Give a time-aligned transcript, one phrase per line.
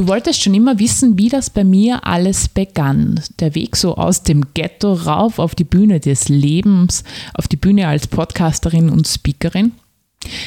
[0.00, 3.20] Du wolltest schon immer wissen, wie das bei mir alles begann.
[3.38, 7.86] Der Weg so aus dem Ghetto rauf auf die Bühne des Lebens, auf die Bühne
[7.86, 9.72] als Podcasterin und Speakerin.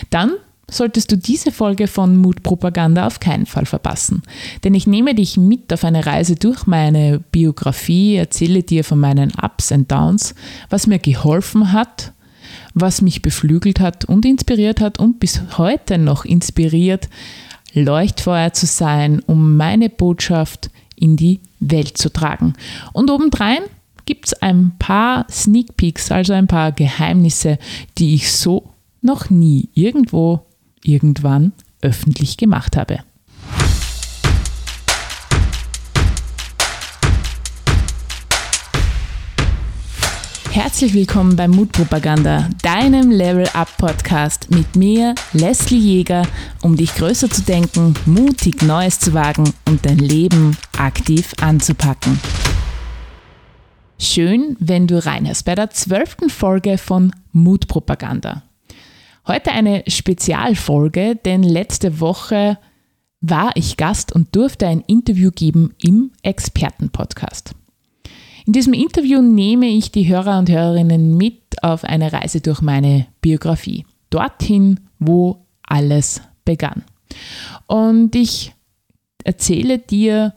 [0.09, 0.31] Dann
[0.71, 4.23] solltest du diese Folge von Mutpropaganda auf keinen Fall verpassen.
[4.63, 9.33] Denn ich nehme dich mit auf eine Reise durch meine Biografie, erzähle dir von meinen
[9.39, 10.33] Ups und Downs,
[10.71, 12.11] was mir geholfen hat,
[12.73, 17.07] was mich beflügelt hat und inspiriert hat und bis heute noch inspiriert,
[17.73, 22.53] Leuchtfeuer zu sein, um meine Botschaft in die Welt zu tragen.
[22.93, 23.63] Und obendrein
[24.05, 27.57] gibt es ein paar Sneak Peeks, also ein paar Geheimnisse,
[27.97, 28.69] die ich so
[29.01, 30.45] noch nie irgendwo
[30.83, 32.99] irgendwann öffentlich gemacht habe.
[40.53, 46.27] Herzlich willkommen bei Mutpropaganda, deinem Level Up Podcast mit mir, Leslie Jäger,
[46.61, 52.19] um dich größer zu denken, mutig Neues zu wagen und dein Leben aktiv anzupacken.
[53.97, 58.43] Schön, wenn du reinhörst bei der zwölften Folge von Mutpropaganda.
[59.25, 62.59] Heute eine Spezialfolge, denn letzte Woche
[63.21, 67.55] war ich Gast und durfte ein Interview geben im Expertenpodcast.
[68.45, 73.07] In diesem Interview nehme ich die Hörer und Hörerinnen mit auf eine Reise durch meine
[73.21, 73.85] Biografie.
[74.09, 76.83] Dorthin, wo alles begann.
[77.67, 78.53] Und ich
[79.23, 80.33] erzähle dir,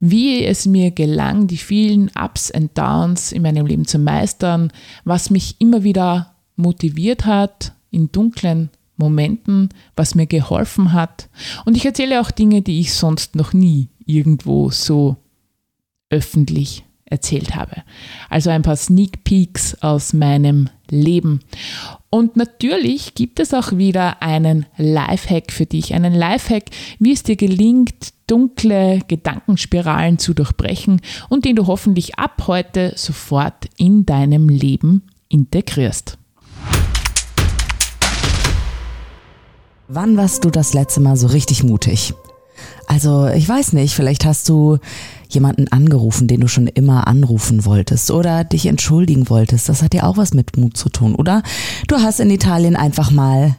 [0.00, 4.72] wie es mir gelang, die vielen Ups und Downs in meinem Leben zu meistern,
[5.04, 11.28] was mich immer wieder motiviert hat in dunklen Momenten, was mir geholfen hat.
[11.64, 15.16] Und ich erzähle auch Dinge, die ich sonst noch nie irgendwo so
[16.10, 17.82] öffentlich erzählt habe.
[18.28, 21.40] Also ein paar Sneak Peeks aus meinem Leben.
[22.10, 26.64] Und natürlich gibt es auch wieder einen Lifehack für dich, einen Lifehack,
[26.98, 33.66] wie es dir gelingt, dunkle Gedankenspiralen zu durchbrechen und den du hoffentlich ab heute sofort
[33.76, 36.18] in deinem Leben integrierst.
[39.90, 42.12] Wann warst du das letzte Mal so richtig mutig?
[42.88, 44.78] Also, ich weiß nicht, vielleicht hast du
[45.28, 49.68] jemanden angerufen, den du schon immer anrufen wolltest oder dich entschuldigen wolltest.
[49.68, 51.14] Das hat ja auch was mit Mut zu tun.
[51.14, 51.42] Oder
[51.86, 53.56] du hast in Italien einfach mal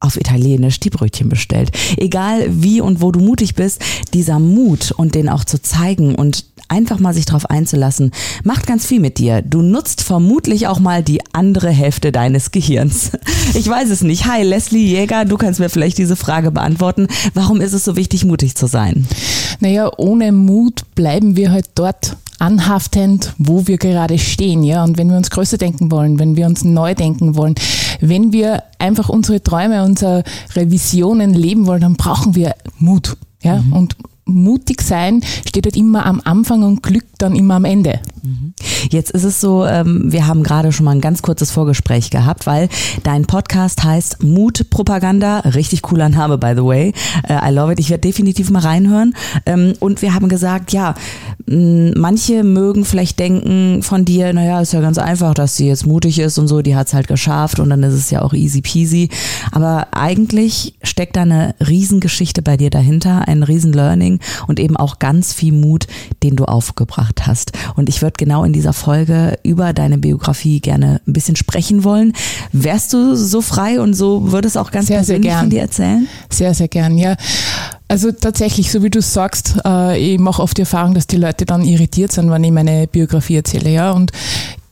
[0.00, 1.72] auf Italienisch die Brötchen bestellt.
[1.98, 3.82] Egal wie und wo du mutig bist,
[4.14, 8.12] dieser Mut und den auch zu zeigen und einfach mal sich drauf einzulassen,
[8.44, 9.42] macht ganz viel mit dir.
[9.42, 13.12] Du nutzt vermutlich auch mal die andere Hälfte deines Gehirns.
[13.52, 14.26] Ich weiß es nicht.
[14.26, 17.08] Hi, Leslie Jäger, du kannst mir vielleicht diese Frage beantworten.
[17.34, 19.08] Warum ist es so wichtig, mutig zu sein?
[19.58, 24.84] Naja, ohne Mut bleiben wir halt dort anhaftend, wo wir gerade stehen, ja.
[24.84, 27.56] Und wenn wir uns größer denken wollen, wenn wir uns neu denken wollen,
[28.00, 30.22] wenn wir einfach unsere Träume, unsere
[30.54, 33.16] Visionen leben wollen, dann brauchen wir Mut.
[33.42, 33.72] Ja, mhm.
[33.72, 33.96] und
[34.30, 38.00] mutig sein steht halt immer am Anfang und Glück dann immer am Ende.
[38.22, 38.54] Mhm.
[38.90, 42.46] Jetzt ist es so, ähm, wir haben gerade schon mal ein ganz kurzes Vorgespräch gehabt,
[42.46, 42.68] weil
[43.02, 45.40] dein Podcast heißt Mutpropaganda.
[45.40, 46.92] Richtig cooler Name, by the way.
[47.28, 47.80] Äh, I love it.
[47.80, 49.14] Ich werde definitiv mal reinhören.
[49.46, 50.94] Ähm, und wir haben gesagt, ja,
[51.46, 56.18] manche mögen vielleicht denken von dir, naja, ist ja ganz einfach, dass sie jetzt mutig
[56.18, 58.60] ist und so, die hat es halt geschafft und dann ist es ja auch easy
[58.60, 59.08] peasy.
[59.50, 65.32] Aber eigentlich steckt da eine Riesengeschichte bei dir dahinter, ein Riesenlearning und eben auch ganz
[65.32, 65.86] viel Mut,
[66.22, 67.52] den du aufgebracht hast.
[67.76, 72.12] Und ich würde genau in dieser Folge über deine Biografie gerne ein bisschen sprechen wollen.
[72.52, 76.08] Wärst du so frei und so würdest auch ganz sehr, persönlich sehr von dir erzählen?
[76.30, 77.16] Sehr, sehr gern, ja.
[77.88, 81.44] Also tatsächlich, so wie du sagst, äh, ich mache oft die Erfahrung, dass die Leute
[81.44, 83.90] dann irritiert sind, wenn ich meine Biografie erzähle, ja.
[83.90, 84.12] Und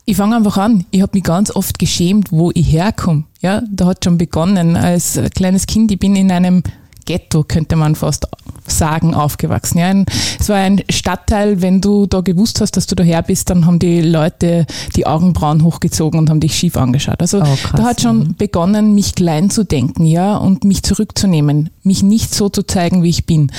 [0.05, 0.85] ich fange einfach an.
[0.89, 3.25] Ich habe mich ganz oft geschämt, wo ich herkomme.
[3.41, 5.91] Ja, da hat schon begonnen als kleines Kind.
[5.91, 6.63] Ich bin in einem
[7.05, 8.27] Ghetto, könnte man fast
[8.69, 9.79] sagen, aufgewachsen.
[9.79, 9.93] Ja,
[10.39, 13.79] es war ein Stadtteil, wenn du da gewusst hast, dass du daher bist, dann haben
[13.79, 14.65] die Leute
[14.95, 17.21] die Augenbrauen hochgezogen und haben dich schief angeschaut.
[17.21, 18.27] Also oh, krass, da hat schon ja.
[18.37, 23.09] begonnen, mich klein zu denken, ja, und mich zurückzunehmen, mich nicht so zu zeigen, wie
[23.09, 23.51] ich bin.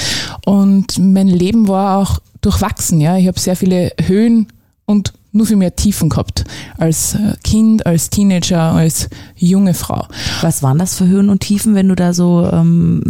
[0.45, 3.17] Und mein Leben war auch durchwachsen, ja.
[3.17, 4.49] Ich habe sehr viele Höhen
[4.87, 6.45] und nur viel mehr Tiefen gehabt.
[6.79, 10.07] Als äh, Kind, als Teenager, als junge Frau.
[10.41, 12.49] Was waren das für Höhen und Tiefen, wenn du da so.
[12.53, 13.03] Ähm,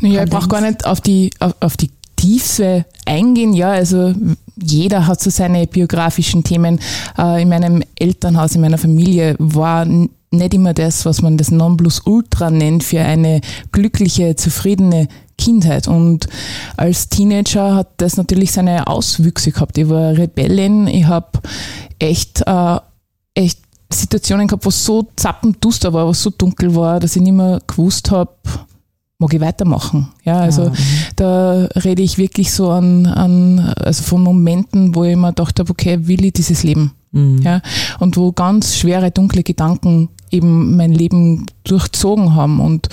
[0.00, 3.52] naja, ich brauche gar nicht auf die, auf, auf die Tiefe eingehen.
[3.52, 4.14] Ja, also
[4.56, 6.80] jeder hat so seine biografischen Themen.
[7.18, 12.50] Äh, in meinem Elternhaus, in meiner Familie war nicht immer das, was man das Nonplusultra
[12.50, 13.40] nennt für eine
[13.72, 15.88] glückliche, zufriedene Kindheit.
[15.88, 16.26] Und
[16.76, 19.78] als Teenager hat das natürlich seine Auswüchse gehabt.
[19.78, 21.40] Ich war Rebellin, ich habe
[21.98, 22.78] echt, äh,
[23.34, 23.58] echt
[23.90, 27.32] Situationen gehabt, wo es so zappenduster war, wo es so dunkel war, dass ich nicht
[27.32, 28.30] mehr gewusst habe,
[29.18, 30.08] mag ich weitermachen.
[30.24, 30.72] Ja, also ah,
[31.16, 35.70] da rede ich wirklich so an, an also von Momenten, wo ich mir gedacht habe,
[35.70, 36.92] okay, will ich dieses Leben?
[37.12, 37.42] Mhm.
[37.42, 37.62] Ja,
[38.00, 42.88] und wo ganz schwere, dunkle Gedanken eben mein Leben durchzogen haben und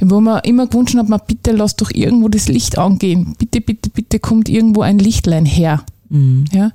[0.00, 3.34] wo man immer gewünscht hat, man bitte lass doch irgendwo das Licht angehen.
[3.38, 5.82] Bitte, bitte, bitte kommt irgendwo ein Lichtlein her.
[6.08, 6.44] Mhm.
[6.52, 6.72] Ja?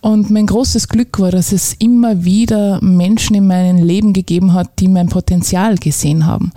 [0.00, 4.78] Und mein großes Glück war, dass es immer wieder Menschen in meinem Leben gegeben hat,
[4.78, 6.52] die mein Potenzial gesehen haben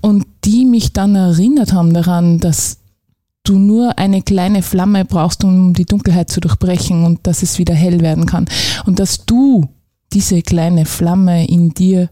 [0.00, 2.78] und die mich dann erinnert haben daran, dass
[3.44, 7.74] du nur eine kleine Flamme brauchst, um die Dunkelheit zu durchbrechen und dass es wieder
[7.74, 8.46] hell werden kann
[8.86, 9.68] und dass du
[10.12, 12.10] diese kleine Flamme in dir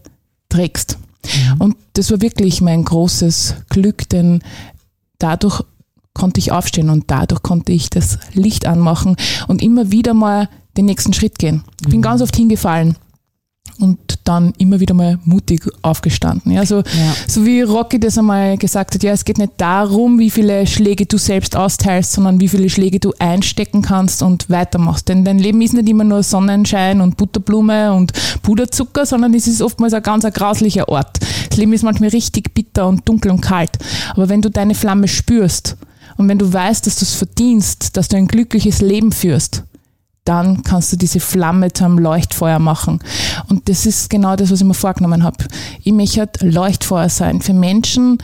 [0.49, 0.97] trägst.
[1.25, 1.61] Mhm.
[1.61, 4.41] Und das war wirklich mein großes Glück, denn
[5.19, 5.63] dadurch
[6.13, 9.15] konnte ich aufstehen und dadurch konnte ich das Licht anmachen
[9.47, 11.63] und immer wieder mal den nächsten Schritt gehen.
[11.81, 12.03] Ich bin mhm.
[12.03, 12.95] ganz oft hingefallen
[13.81, 16.51] und dann immer wieder mal mutig aufgestanden.
[16.51, 17.15] Ja, so, ja.
[17.27, 21.05] so wie Rocky das einmal gesagt hat, ja, es geht nicht darum, wie viele Schläge
[21.05, 25.09] du selbst austeilst, sondern wie viele Schläge du einstecken kannst und weitermachst.
[25.09, 29.61] Denn dein Leben ist nicht immer nur Sonnenschein und Butterblume und Puderzucker, sondern es ist
[29.61, 31.19] oftmals ein ganz ein grauslicher Ort.
[31.49, 33.71] Das Leben ist manchmal richtig bitter und dunkel und kalt.
[34.11, 35.77] Aber wenn du deine Flamme spürst
[36.17, 39.63] und wenn du weißt, dass du es verdienst, dass du ein glückliches Leben führst,
[40.25, 42.99] dann kannst du diese Flamme zu einem Leuchtfeuer machen.
[43.49, 45.45] Und das ist genau das, was ich mir vorgenommen habe.
[45.83, 48.19] Ich möchte halt Leuchtfeuer sein für Menschen,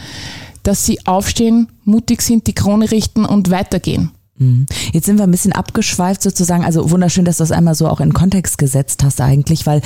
[0.63, 4.11] dass sie aufstehen, mutig sind, die Krone richten und weitergehen.
[4.39, 4.65] Mhm.
[4.93, 6.63] Jetzt sind wir ein bisschen abgeschweift sozusagen.
[6.63, 9.81] Also wunderschön, dass du das einmal so auch in Kontext gesetzt hast eigentlich, weil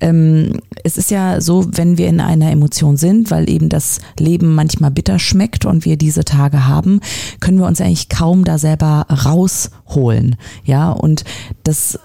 [0.00, 4.54] ähm, es ist ja so, wenn wir in einer Emotion sind, weil eben das Leben
[4.54, 7.00] manchmal bitter schmeckt und wir diese Tage haben,
[7.40, 10.36] können wir uns eigentlich kaum da selber rausholen.
[10.64, 11.24] Ja, und
[11.62, 11.98] das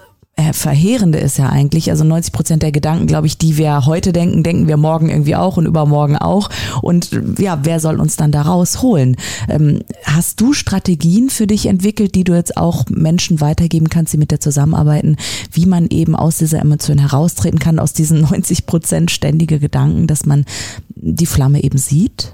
[0.52, 4.42] Verheerende ist ja eigentlich, also 90 Prozent der Gedanken, glaube ich, die wir heute denken,
[4.42, 6.50] denken wir morgen irgendwie auch und übermorgen auch.
[6.82, 9.16] Und ja, wer soll uns dann da rausholen?
[9.48, 14.18] Ähm, hast du Strategien für dich entwickelt, die du jetzt auch Menschen weitergeben kannst, die
[14.18, 15.16] mit dir zusammenarbeiten,
[15.52, 20.26] wie man eben aus dieser Emotion heraustreten kann, aus diesen 90 Prozent ständige Gedanken, dass
[20.26, 20.44] man
[20.88, 22.32] die Flamme eben sieht?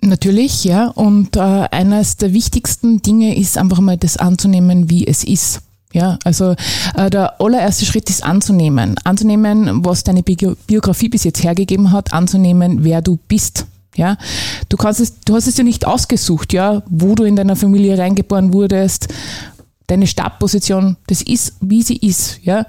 [0.00, 0.88] Natürlich, ja.
[0.88, 5.62] Und äh, eines der wichtigsten Dinge ist einfach mal das anzunehmen, wie es ist.
[5.96, 6.54] Ja, also
[6.94, 8.96] äh, der allererste Schritt ist anzunehmen.
[9.04, 13.64] Anzunehmen, was deine Biografie bis jetzt hergegeben hat, anzunehmen, wer du bist.
[13.94, 14.18] Ja,
[14.68, 17.96] du kannst es, du hast es ja nicht ausgesucht, ja, wo du in deiner Familie
[17.96, 19.08] reingeboren wurdest,
[19.86, 22.66] deine Startposition, das ist, wie sie ist, ja.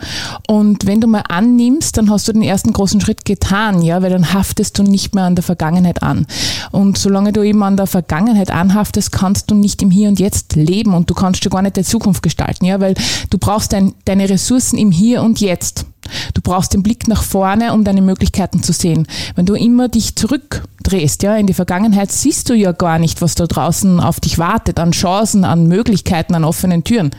[0.48, 4.12] Und wenn du mal annimmst, dann hast du den ersten großen Schritt getan, ja, weil
[4.12, 6.28] dann haftest du nicht mehr an der Vergangenheit an.
[6.72, 10.56] Und solange du eben an der Vergangenheit anhaftest, kannst du nicht im Hier und Jetzt
[10.56, 12.94] leben und du kannst dir gar nicht die Zukunft gestalten, ja, weil
[13.30, 15.86] du brauchst dein, deine Ressourcen im Hier und Jetzt.
[16.34, 19.08] Du brauchst den Blick nach vorne, um deine Möglichkeiten zu sehen.
[19.36, 23.36] Wenn du immer dich zurückdrehst, ja, in die Vergangenheit, siehst du ja gar nicht, was
[23.36, 27.12] da draußen auf dich wartet, an Chancen, an Möglichkeiten, an offenen Türen.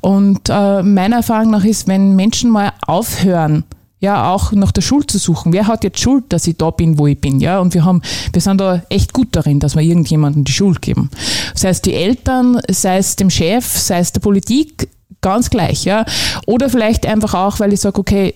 [0.00, 3.64] Und äh, meiner Erfahrung nach ist, wenn Menschen mal aufhören,
[4.00, 5.52] ja, auch nach der Schuld zu suchen.
[5.52, 7.58] Wer hat jetzt Schuld, dass ich da bin, wo ich bin, ja?
[7.58, 11.10] Und wir haben, wir sind da echt gut darin, dass wir irgendjemandem die Schuld geben.
[11.54, 14.88] Sei es die Eltern, sei es dem Chef, sei es der Politik,
[15.20, 16.04] ganz gleich, ja.
[16.46, 18.34] Oder vielleicht einfach auch, weil ich sage, okay,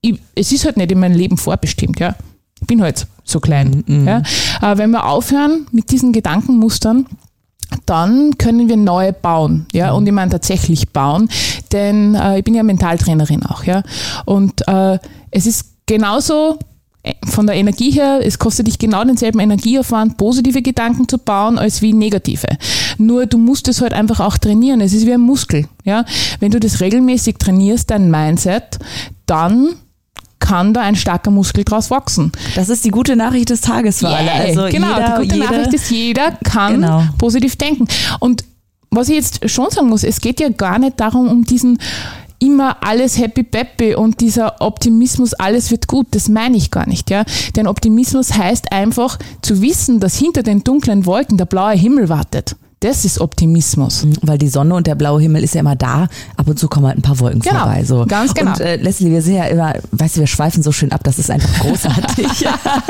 [0.00, 2.14] ich, es ist halt nicht in meinem Leben vorbestimmt, ja.
[2.60, 3.84] Ich bin halt so klein.
[3.86, 4.06] Mhm.
[4.06, 4.22] Ja.
[4.60, 7.06] Aber wenn wir aufhören mit diesen Gedankenmustern,
[7.86, 9.98] dann können wir neu bauen, ja, mhm.
[9.98, 11.28] und ich meine tatsächlich bauen,
[11.72, 13.82] denn äh, ich bin ja Mentaltrainerin auch, ja,
[14.24, 14.98] und äh,
[15.30, 16.58] es ist genauso
[17.24, 21.80] von der Energie her, es kostet dich genau denselben Energieaufwand, positive Gedanken zu bauen, als
[21.80, 22.46] wie negative.
[22.98, 24.80] Nur du musst es halt einfach auch trainieren.
[24.80, 25.66] Es ist wie ein Muskel.
[25.84, 26.04] Ja?
[26.40, 28.78] Wenn du das regelmäßig trainierst, dein Mindset,
[29.24, 29.76] dann
[30.40, 32.32] kann da ein starker Muskel draus wachsen.
[32.54, 34.32] Das ist die gute Nachricht des Tages für yeah, alle.
[34.32, 37.04] Also genau, jeder, die gute jeder, Nachricht ist, jeder kann genau.
[37.18, 37.86] positiv denken.
[38.18, 38.44] Und
[38.90, 41.78] was ich jetzt schon sagen muss, es geht ja gar nicht darum, um diesen
[42.40, 47.10] immer alles happy peppy und dieser Optimismus, alles wird gut, das meine ich gar nicht,
[47.10, 47.24] ja.
[47.54, 52.56] Denn Optimismus heißt einfach zu wissen, dass hinter den dunklen Wolken der blaue Himmel wartet.
[52.82, 54.06] Das ist Optimismus.
[54.06, 56.08] Mhm, weil die Sonne und der blaue Himmel ist ja immer da.
[56.38, 57.84] Ab und zu kommen halt ein paar Wolken genau, vorbei.
[57.84, 58.06] So.
[58.06, 58.52] Ganz genau.
[58.52, 61.18] Und äh, Leslie, wir sehen ja immer, weißt du, wir schweifen so schön ab, das
[61.18, 62.26] ist einfach großartig.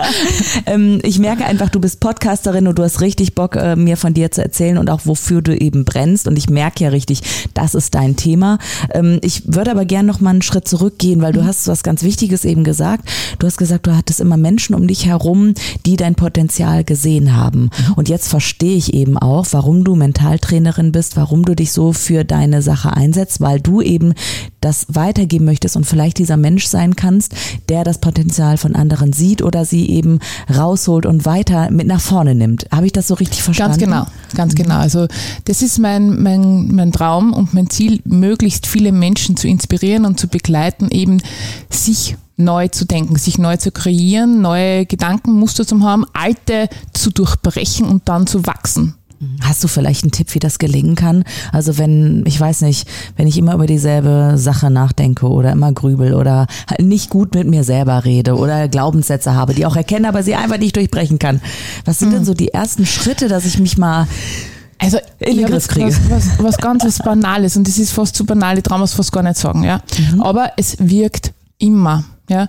[0.67, 4.15] ähm, ich merke einfach, du bist Podcasterin und du hast richtig Bock, äh, mir von
[4.15, 6.29] dir zu erzählen und auch wofür du eben brennst.
[6.29, 7.23] Und ich merke ja richtig,
[7.55, 8.59] das ist dein Thema.
[8.95, 11.47] Ähm, ich würde aber gerne noch mal einen Schritt zurückgehen, weil du mhm.
[11.47, 13.09] hast was ganz Wichtiges eben gesagt.
[13.41, 15.55] Du hast gesagt, du hattest immer Menschen um dich herum,
[15.85, 17.63] die dein Potenzial gesehen haben.
[17.63, 17.95] Mhm.
[17.97, 21.95] Und jetzt verstehe ich eben auch, warum warum du Mentaltrainerin bist, warum du dich so
[21.95, 24.13] für deine Sache einsetzt, weil du eben
[24.61, 27.33] das weitergeben möchtest und vielleicht dieser Mensch sein kannst,
[27.71, 30.19] der das Potenzial von anderen sieht oder sie eben
[30.55, 32.67] rausholt und weiter mit nach vorne nimmt.
[32.71, 33.79] Habe ich das so richtig verstanden?
[33.79, 34.07] Ganz genau,
[34.37, 34.77] ganz genau.
[34.77, 35.07] Also
[35.47, 40.21] das ist mein, mein, mein Traum und mein Ziel, möglichst viele Menschen zu inspirieren und
[40.21, 41.23] zu begleiten, eben
[41.71, 47.87] sich neu zu denken, sich neu zu kreieren, neue Gedankenmuster zu haben, alte zu durchbrechen
[47.87, 48.95] und dann zu wachsen.
[49.43, 51.25] Hast du vielleicht einen Tipp, wie das gelingen kann?
[51.53, 56.15] Also wenn, ich weiß nicht, wenn ich immer über dieselbe Sache nachdenke oder immer grübel
[56.15, 56.47] oder
[56.79, 60.57] nicht gut mit mir selber rede oder Glaubenssätze habe, die auch erkenne, aber sie einfach
[60.57, 61.43] nicht durchbrechen kann.
[61.85, 62.15] Was sind mhm.
[62.15, 64.07] denn so die ersten Schritte, dass ich mich mal
[64.79, 65.89] also in den Griff kriege?
[66.09, 68.95] Was, was, was ganz was Banales und das ist fast zu banal, ich traue es
[68.95, 69.83] fast gar nicht sagen, ja.
[70.13, 70.23] Mhm.
[70.23, 72.49] Aber es wirkt immer, ja.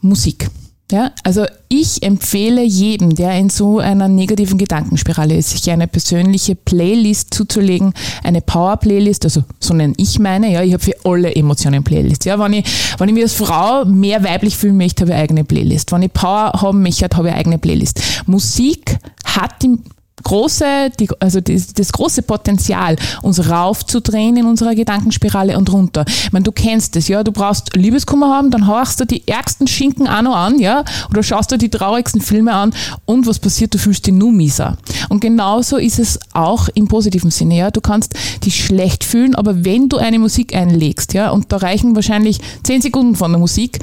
[0.00, 0.48] Musik.
[0.92, 6.54] Ja, also ich empfehle jedem, der in so einer negativen Gedankenspirale ist, sich eine persönliche
[6.54, 11.82] Playlist zuzulegen, eine Power-Playlist, also so nenne ich meine, ja, ich habe für alle Emotionen
[11.82, 12.24] Playlist.
[12.24, 12.64] Ja, wenn ich,
[12.98, 15.90] wenn ich mich als Frau mehr weiblich fühlen möchte, habe ich eine eigene Playlist.
[15.90, 18.00] Wenn ich Power haben möchte, habe ich eine eigene Playlist.
[18.26, 19.78] Musik hat die
[20.26, 26.04] große, die, also das, das, große Potenzial, uns raufzudrehen in unserer Gedankenspirale und runter.
[26.08, 29.68] Ich meine, du kennst das, ja, du brauchst Liebeskummer haben, dann hauchst du die ärgsten
[29.68, 33.72] Schinken auch noch an, ja, oder schaust du die traurigsten Filme an und was passiert,
[33.72, 34.76] du fühlst dich nur mieser.
[35.08, 38.14] Und genauso ist es auch im positiven Sinne, ja, du kannst
[38.44, 42.82] dich schlecht fühlen, aber wenn du eine Musik einlegst, ja, und da reichen wahrscheinlich zehn
[42.82, 43.78] Sekunden von der Musik,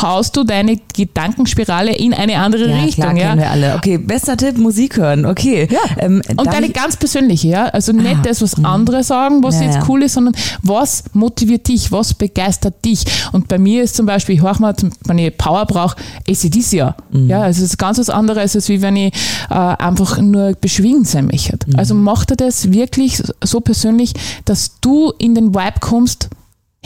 [0.00, 3.04] haust du deine Gedankenspirale in eine andere ja, Richtung.
[3.04, 3.74] Klar, ja, kennen wir alle.
[3.76, 5.26] Okay, bester Tipp, Musik hören.
[5.26, 5.68] Okay.
[5.70, 5.78] Ja.
[5.98, 7.64] Ähm, und deine ganz persönliche, ja.
[7.66, 8.68] Also nicht ah, das, was mh.
[8.68, 13.04] andere sagen, was ja, jetzt cool ist, sondern was motiviert dich, was begeistert dich.
[13.32, 14.74] Und bei mir ist zum Beispiel, ich höre mal,
[15.04, 15.96] wenn ich Power brauche,
[16.28, 16.94] ACDC ja.
[17.10, 17.28] Mhm.
[17.28, 19.14] Ja, also es ist ganz was anderes, als wie wenn ich
[19.50, 21.58] äh, einfach nur beschwingend sein möchte.
[21.66, 21.78] Mhm.
[21.78, 24.12] Also mach dir das wirklich so persönlich,
[24.44, 26.28] dass du in den Vibe kommst,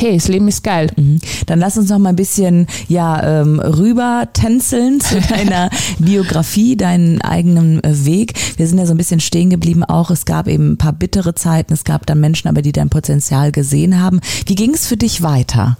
[0.00, 0.90] hey, das Leben ist geil.
[0.97, 1.21] Mhm.
[1.47, 7.21] Dann lass uns noch mal ein bisschen ja, ähm, rüber tänzeln zu deiner Biografie, deinen
[7.21, 8.35] eigenen äh, Weg.
[8.57, 10.11] Wir sind ja so ein bisschen stehen geblieben auch.
[10.11, 11.73] Es gab eben ein paar bittere Zeiten.
[11.73, 14.21] Es gab dann Menschen, aber die dein Potenzial gesehen haben.
[14.47, 15.76] Wie ging es für dich weiter?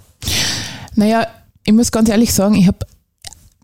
[0.95, 1.25] Naja,
[1.65, 2.79] ich muss ganz ehrlich sagen, ich habe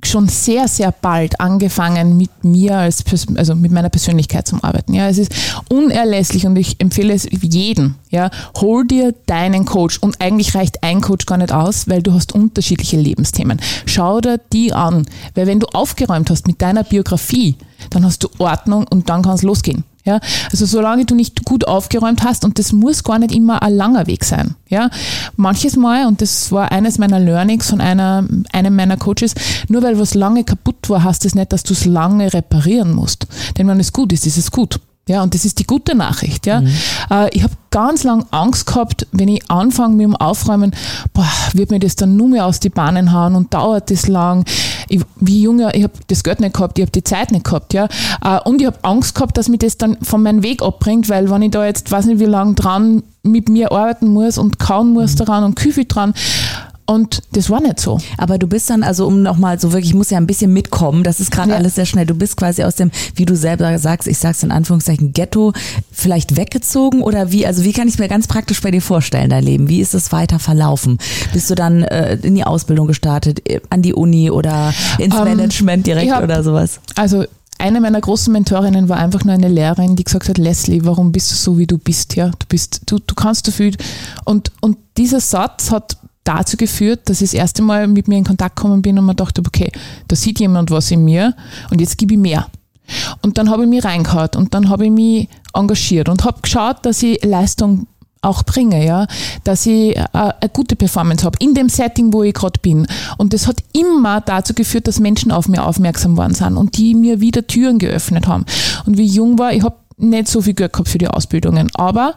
[0.04, 3.04] schon sehr, sehr bald angefangen mit mir als,
[3.36, 4.94] also mit meiner Persönlichkeit zum Arbeiten.
[4.94, 5.34] Ja, es ist
[5.70, 7.96] unerlässlich und ich empfehle es jedem.
[8.10, 12.14] Ja, hol dir deinen Coach und eigentlich reicht ein Coach gar nicht aus, weil du
[12.14, 13.60] hast unterschiedliche Lebensthemen.
[13.86, 17.56] Schau dir die an, weil wenn du aufgeräumt hast mit deiner Biografie,
[17.90, 19.84] dann hast du Ordnung und dann kann es losgehen.
[20.08, 23.76] Ja, also solange du nicht gut aufgeräumt hast und das muss gar nicht immer ein
[23.76, 24.56] langer Weg sein.
[24.70, 24.90] Ja,
[25.36, 29.36] manches Mal und das war eines meiner Learnings von einer, einem meiner Coaches,
[29.68, 33.28] nur weil was lange kaputt war, heißt das nicht, dass du es lange reparieren musst.
[33.58, 34.80] Denn wenn es gut ist, ist es gut.
[35.08, 36.46] Ja, und das ist die gute Nachricht.
[36.46, 36.62] Ja.
[36.62, 36.68] Mhm.
[37.10, 40.72] Äh, ich habe ganz lang Angst gehabt, wenn ich anfange mit dem Aufräumen,
[41.14, 44.46] boah, wird mir das dann nur mehr aus die Bahnen hauen und dauert das lang.
[44.90, 47.74] Ich, wie Junge, ich habe das Geld nicht gehabt, ich habe die Zeit nicht gehabt.
[47.74, 47.88] Ja.
[48.24, 51.30] Äh, und ich habe Angst gehabt, dass mich das dann von meinem Weg abbringt, weil
[51.30, 54.94] wenn ich da jetzt, weiß nicht wie lange dran mit mir arbeiten muss und kauen
[54.94, 55.18] muss mhm.
[55.18, 56.14] daran und Küfe dran,
[56.90, 58.00] und das war nicht so.
[58.18, 61.04] Aber du bist dann, also um nochmal so wirklich, ich muss ja ein bisschen mitkommen,
[61.04, 61.58] das ist gerade ja.
[61.58, 62.06] alles sehr schnell.
[62.06, 65.52] Du bist quasi aus dem, wie du selber sagst, ich sag's in Anführungszeichen, Ghetto
[65.92, 69.44] vielleicht weggezogen oder wie, also wie kann ich mir ganz praktisch bei dir vorstellen, dein
[69.44, 69.68] Leben?
[69.68, 70.98] Wie ist es weiter verlaufen?
[71.34, 75.28] Bist du dann äh, in die Ausbildung gestartet, äh, an die Uni oder ins um,
[75.28, 76.80] ähm, Management direkt hab, oder sowas?
[76.96, 77.26] Also
[77.58, 81.32] eine meiner großen Mentorinnen war einfach nur eine Lehrerin, die gesagt hat, Leslie, warum bist
[81.32, 82.16] du so, wie du bist?
[82.16, 83.76] Ja, du bist, du, du kannst viel.
[84.24, 88.24] Und, und dieser Satz hat dazu geführt, dass ich das erste Mal mit mir in
[88.24, 89.72] Kontakt gekommen bin und mir dachte, okay,
[90.08, 91.36] da sieht jemand was in mir
[91.72, 92.48] und jetzt gebe ich mehr.
[93.22, 96.86] Und dann habe ich mich reingehauen und dann habe ich mich engagiert und habe geschaut,
[96.86, 97.88] dass ich Leistung
[98.22, 99.08] auch bringe, ja,
[99.44, 102.88] dass ich äh, eine gute Performance habe in dem Setting, wo ich gerade bin.
[103.18, 106.96] Und das hat immer dazu geführt, dass Menschen auf mir aufmerksam worden sind und die
[106.96, 108.46] mir wieder Türen geöffnet haben.
[108.86, 111.70] Und wie ich jung war, ich habe nicht so viel Geld gehabt für die Ausbildungen,
[111.76, 112.16] aber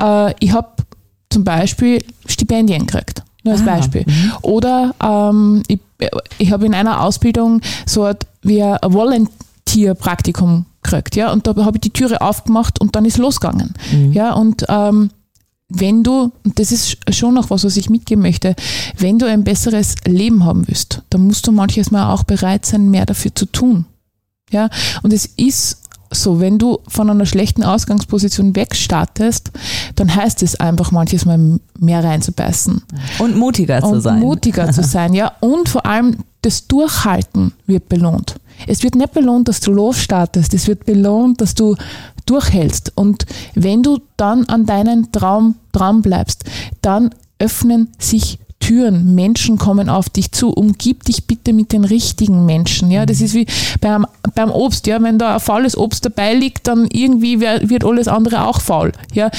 [0.00, 0.68] äh, ich habe
[1.30, 3.22] zum Beispiel Stipendien gekriegt.
[3.50, 4.04] Nur als ah, Beispiel.
[4.06, 4.32] Mhm.
[4.42, 5.80] Oder ähm, ich,
[6.38, 11.76] ich habe in einer Ausbildung so ein, wie ein Volunteer-Praktikum gekriegt, ja, und da habe
[11.76, 13.74] ich die Türe aufgemacht und dann ist losgegangen.
[13.92, 14.12] Mhm.
[14.12, 15.10] Ja, und ähm,
[15.68, 18.56] wenn du, und das ist schon noch was, was ich mitgeben möchte,
[18.98, 22.90] wenn du ein besseres Leben haben willst, dann musst du manches Mal auch bereit sein,
[22.90, 23.86] mehr dafür zu tun.
[24.50, 24.68] Ja,
[25.02, 25.79] und es ist
[26.12, 29.50] so, wenn du von einer schlechten Ausgangsposition wegstartest,
[29.94, 32.82] dann heißt es einfach manches Mal mehr reinzubeißen.
[33.18, 34.20] Und mutiger und zu sein.
[34.20, 35.32] Mutiger zu sein, ja.
[35.40, 38.36] Und vor allem das Durchhalten wird belohnt.
[38.66, 40.52] Es wird nicht belohnt, dass du losstartest.
[40.52, 41.76] Es wird belohnt, dass du
[42.26, 42.92] durchhältst.
[42.96, 46.44] Und wenn du dann an deinen Traum dran bleibst,
[46.82, 50.50] dann öffnen sich Türen, Menschen kommen auf dich zu.
[50.50, 52.90] Umgib dich bitte mit den richtigen Menschen.
[52.90, 53.46] Ja, das ist wie
[53.80, 54.86] beim, beim Obst.
[54.86, 58.92] Ja, wenn da ein faules Obst dabei liegt, dann irgendwie wird alles andere auch faul.
[59.12, 59.30] Ja,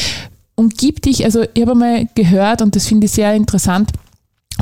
[0.56, 1.24] umgib dich.
[1.24, 3.92] Also ich habe einmal gehört und das finde ich sehr interessant.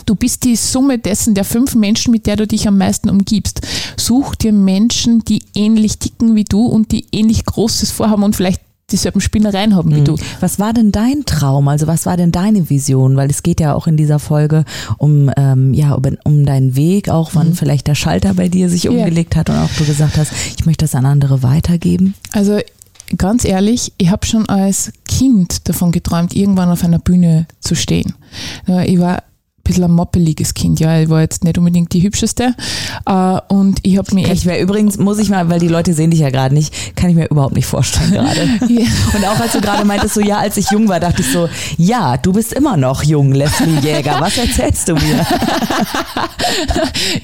[0.05, 3.61] Du bist die Summe dessen der fünf Menschen, mit der du dich am meisten umgibst.
[3.97, 8.61] Such dir Menschen, die ähnlich ticken wie du und die ähnlich Großes vorhaben und vielleicht
[8.91, 10.05] dieselben Spinnereien haben wie mhm.
[10.05, 10.15] du.
[10.39, 11.67] Was war denn dein Traum?
[11.67, 13.15] Also was war denn deine Vision?
[13.15, 14.65] Weil es geht ja auch in dieser Folge
[14.97, 17.53] um, ähm, ja, um, um deinen Weg, auch wann mhm.
[17.53, 19.41] vielleicht der Schalter bei dir sich umgelegt ja.
[19.41, 22.15] hat und auch du gesagt hast, ich möchte das an andere weitergeben.
[22.31, 22.59] Also
[23.17, 28.13] ganz ehrlich, ich habe schon als Kind davon geträumt, irgendwann auf einer Bühne zu stehen.
[28.85, 29.23] Ich war
[29.69, 30.79] bisschen ein moppeliges Kind.
[30.79, 32.55] Ja, ich war jetzt nicht unbedingt die hübscheste.
[33.05, 34.41] Äh, und ich habe mir kann echt.
[34.41, 37.09] Ich mir übrigens, muss ich mal, weil die Leute sehen dich ja gerade nicht, kann
[37.09, 38.41] ich mir überhaupt nicht vorstellen gerade.
[38.67, 38.85] ja.
[39.15, 41.47] Und auch als du gerade meintest, so ja, als ich jung war, dachte ich so,
[41.77, 44.17] ja, du bist immer noch jung, Leslie Jäger.
[44.19, 45.25] Was erzählst du mir?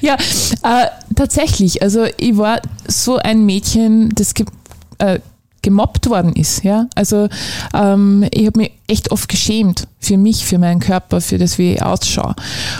[0.00, 1.82] ja, äh, tatsächlich.
[1.82, 4.52] Also ich war so ein Mädchen, das gibt.
[4.98, 5.18] Äh,
[5.66, 6.62] gemobbt worden ist.
[6.62, 6.86] Ja?
[6.94, 7.28] Also
[7.74, 11.72] ähm, ich habe mich echt oft geschämt für mich, für meinen Körper, für das, wie
[11.72, 12.36] ich ausschaue.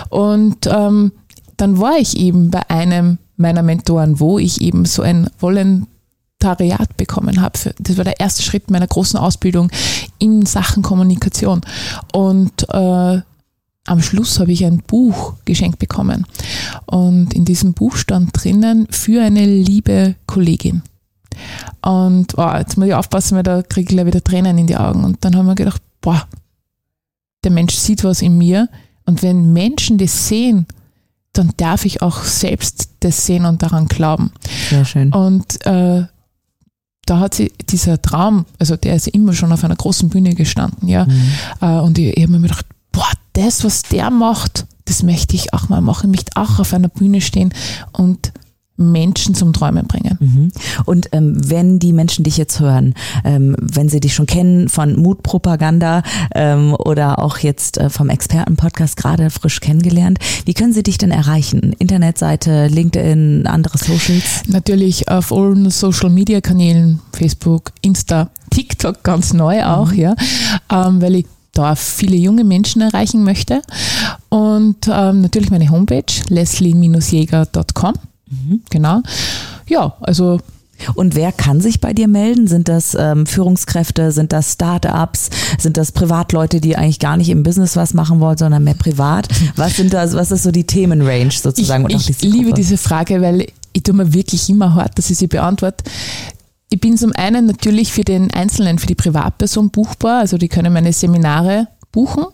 [0.07, 1.11] Und ähm,
[1.57, 7.41] dann war ich eben bei einem meiner Mentoren, wo ich eben so ein Volontariat bekommen
[7.41, 7.59] habe.
[7.77, 9.69] Das war der erste Schritt meiner großen Ausbildung
[10.17, 11.59] in Sachen Kommunikation.
[12.13, 13.21] Und äh,
[13.85, 16.25] am Schluss habe ich ein Buch geschenkt bekommen.
[16.85, 20.83] Und in diesem Buch stand drinnen für eine liebe Kollegin.
[21.81, 24.77] Und oh, jetzt muss ich aufpassen, weil da kriege ich gleich wieder Tränen in die
[24.77, 25.03] Augen.
[25.03, 26.27] Und dann haben wir gedacht, boah,
[27.43, 28.69] der Mensch sieht was in mir.
[29.05, 30.67] Und wenn Menschen das sehen,
[31.33, 34.31] dann darf ich auch selbst das sehen und daran glauben.
[34.69, 35.13] Sehr schön.
[35.13, 36.05] Und äh,
[37.05, 40.89] da hat sie dieser Traum, also der ist immer schon auf einer großen Bühne gestanden,
[40.89, 41.05] ja.
[41.05, 41.31] Mhm.
[41.61, 45.53] Äh, und ich, ich habe mir gedacht, boah, das, was der macht, das möchte ich
[45.53, 46.11] auch mal machen.
[46.11, 47.53] Ich möchte auch auf einer Bühne stehen
[47.93, 48.31] und
[48.77, 50.17] Menschen zum Träumen bringen.
[50.19, 50.51] Mhm.
[50.85, 52.93] Und ähm, wenn die Menschen dich jetzt hören,
[53.25, 56.03] ähm, wenn sie dich schon kennen von Mutpropaganda
[56.33, 61.11] ähm, oder auch jetzt äh, vom Expertenpodcast gerade frisch kennengelernt, wie können sie dich denn
[61.11, 61.73] erreichen?
[61.79, 64.43] Internetseite, LinkedIn, andere Socials?
[64.47, 69.97] Natürlich auf allen Social Media Kanälen, Facebook, Insta, TikTok ganz neu auch, mhm.
[69.97, 70.15] ja,
[70.71, 73.63] ähm, weil ich da viele junge Menschen erreichen möchte.
[74.29, 77.93] Und ähm, natürlich meine Homepage leslie-jäger.com
[78.29, 78.61] Mhm.
[78.69, 79.01] Genau.
[79.67, 80.39] Ja, also
[80.95, 82.47] und wer kann sich bei dir melden?
[82.47, 87.43] Sind das ähm, Führungskräfte, sind das Startups, sind das Privatleute, die eigentlich gar nicht im
[87.43, 89.27] Business was machen wollen, sondern mehr privat?
[89.55, 91.89] Was sind das, was ist so die Themenrange sozusagen?
[91.89, 95.27] Ich, ich liebe diese Frage, weil ich tue mir wirklich immer hart, dass ich sie
[95.27, 95.83] beantworte.
[96.69, 100.73] Ich bin zum einen natürlich für den Einzelnen, für die Privatperson buchbar, also die können
[100.73, 102.25] meine Seminare buchen.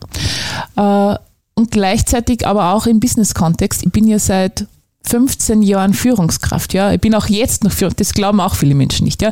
[0.76, 1.16] Äh,
[1.56, 3.86] und gleichzeitig aber auch im Business-Kontext.
[3.86, 4.66] Ich bin ja seit
[5.06, 6.92] 15 Jahren Führungskraft, ja.
[6.94, 9.32] Ich bin auch jetzt noch Führungskraft, das glauben auch viele Menschen nicht, ja.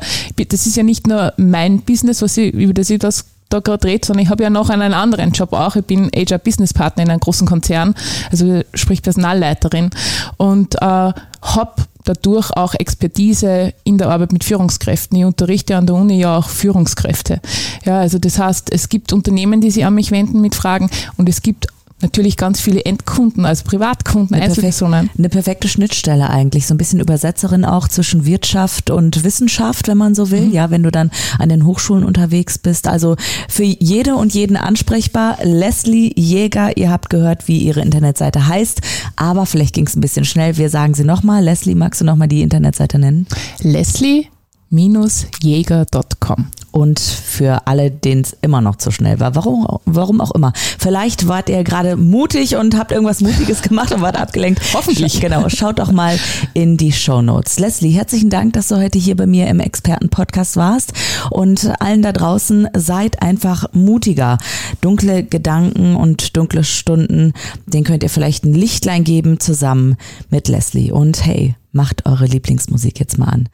[0.49, 3.87] Das ist ja nicht nur mein Business, was ich, über das ich das da gerade
[3.87, 5.75] rede, sondern ich habe ja noch einen anderen Job auch.
[5.75, 7.95] Ich bin HR Business Partner in einem großen Konzern,
[8.31, 9.89] also sprich Personalleiterin
[10.37, 15.17] und äh, habe dadurch auch Expertise in der Arbeit mit Führungskräften.
[15.17, 17.41] Ich unterrichte an der Uni ja auch Führungskräfte.
[17.85, 21.29] Ja, also das heißt, es gibt Unternehmen, die sich an mich wenden mit Fragen und
[21.29, 21.67] es gibt
[22.01, 25.07] natürlich ganz viele Endkunden, also Privatkunden, eine Einzelpersonen.
[25.07, 29.97] Perfek eine perfekte Schnittstelle eigentlich, so ein bisschen Übersetzerin auch zwischen Wirtschaft und Wissenschaft, wenn
[29.97, 30.51] man so will, mhm.
[30.51, 32.87] ja, wenn du dann an den Hochschulen unterwegs bist.
[32.87, 33.15] Also
[33.47, 35.37] für jede und jeden ansprechbar.
[35.43, 38.81] Leslie Jäger, ihr habt gehört, wie ihre Internetseite heißt,
[39.15, 40.57] aber vielleicht ging es ein bisschen schnell.
[40.57, 41.43] Wir sagen sie nochmal.
[41.43, 43.27] Leslie, magst du nochmal die Internetseite nennen?
[43.59, 49.35] Leslie-jäger.com und für alle, denen es immer noch zu schnell war.
[49.35, 50.53] Warum, warum auch immer.
[50.55, 54.61] Vielleicht wart ihr gerade mutig und habt irgendwas Mutiges gemacht und wart abgelenkt.
[54.73, 55.19] Hoffentlich.
[55.31, 55.49] Genau.
[55.49, 56.17] Schaut doch mal
[56.53, 57.59] in die Show Notes.
[57.59, 60.93] Leslie, herzlichen Dank, dass du heute hier bei mir im Expertenpodcast warst
[61.29, 64.39] und allen da draußen seid einfach mutiger.
[64.79, 67.33] Dunkle Gedanken und dunkle Stunden,
[67.67, 69.95] den könnt ihr vielleicht ein Lichtlein geben zusammen
[70.29, 70.91] mit Leslie.
[70.91, 73.49] Und hey, macht eure Lieblingsmusik jetzt mal an.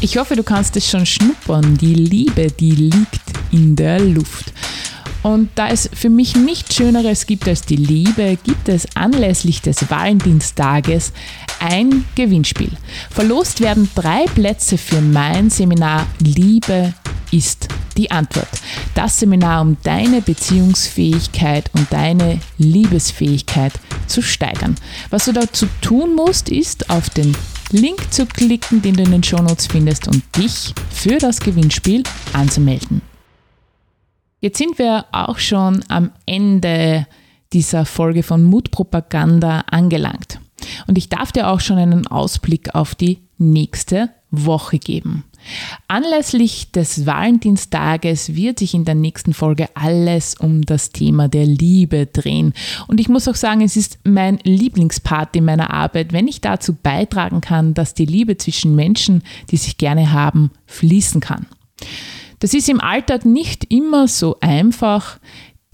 [0.00, 1.76] Ich hoffe, du kannst es schon schnuppern.
[1.76, 4.52] Die Liebe, die liegt in der Luft.
[5.24, 9.90] Und da es für mich nichts Schöneres gibt als die Liebe, gibt es anlässlich des
[9.90, 11.12] Valentinstages
[11.58, 12.70] ein Gewinnspiel.
[13.10, 16.94] Verlost werden drei Plätze für mein Seminar Liebe
[17.32, 18.48] ist Die Antwort.
[18.94, 23.72] Das Seminar, um deine Beziehungsfähigkeit und deine Liebesfähigkeit
[24.06, 24.76] zu steigern.
[25.10, 27.36] Was du dazu tun musst, ist auf den
[27.70, 32.02] Link zu klicken, den du in den Shownotes findest und dich für das Gewinnspiel
[32.32, 33.02] anzumelden.
[34.40, 37.06] Jetzt sind wir auch schon am Ende
[37.52, 40.40] dieser Folge von Mutpropaganda angelangt.
[40.86, 45.24] Und ich darf dir auch schon einen Ausblick auf die nächste Woche geben.
[45.86, 52.06] Anlässlich des Valentinstages wird sich in der nächsten Folge alles um das Thema der Liebe
[52.06, 52.52] drehen.
[52.86, 56.74] Und ich muss auch sagen, es ist mein Lieblingspart in meiner Arbeit, wenn ich dazu
[56.74, 61.46] beitragen kann, dass die Liebe zwischen Menschen, die sich gerne haben, fließen kann.
[62.40, 65.18] Das ist im Alltag nicht immer so einfach,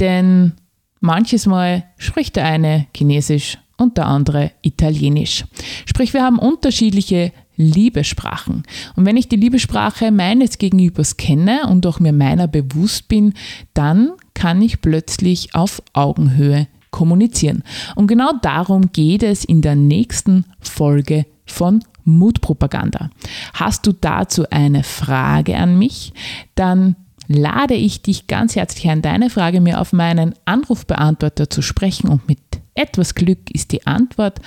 [0.00, 0.52] denn
[1.00, 5.44] manches Mal spricht der eine Chinesisch und der andere Italienisch.
[5.86, 8.64] Sprich, wir haben unterschiedliche Liebesprachen.
[8.96, 13.34] Und wenn ich die Liebesprache meines Gegenübers kenne und auch mir meiner bewusst bin,
[13.74, 17.62] dann kann ich plötzlich auf Augenhöhe kommunizieren.
[17.96, 23.10] Und genau darum geht es in der nächsten Folge von Mutpropaganda.
[23.54, 26.12] Hast du dazu eine Frage an mich?
[26.54, 32.08] Dann lade ich dich ganz herzlich ein, deine Frage mir auf meinen Anrufbeantworter zu sprechen
[32.08, 32.38] und mit
[32.74, 34.40] etwas Glück ist die Antwort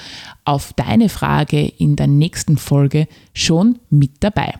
[0.43, 4.55] auf deine Frage in der nächsten Folge schon mit dabei.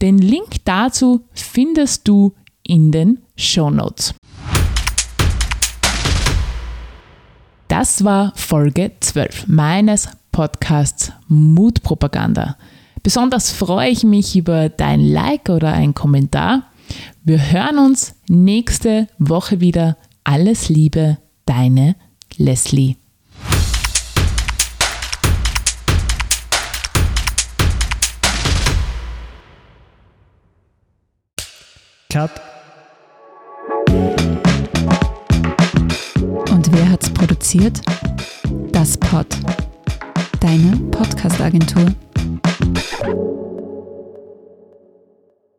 [0.00, 4.14] Den Link dazu findest du in den Show Notes.
[7.68, 12.56] Das war Folge 12 meines Podcasts Mutpropaganda.
[13.02, 16.64] Besonders freue ich mich über dein Like oder ein Kommentar.
[17.24, 19.96] Wir hören uns nächste Woche wieder.
[20.24, 21.94] Alles Liebe, deine
[22.36, 22.96] Leslie.
[32.10, 32.32] Cut.
[36.50, 37.80] Und wer hat's produziert?
[38.72, 39.28] Das Pod.
[40.40, 41.86] Deine Podcast-Agentur.